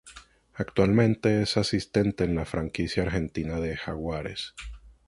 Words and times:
Actualmente 0.55 1.43
es 1.43 1.57
asistente 1.57 2.23
en 2.23 2.33
la 2.33 2.45
franquicia 2.45 3.03
argentina 3.03 3.59
de 3.59 3.77
Jaguares. 3.77 4.55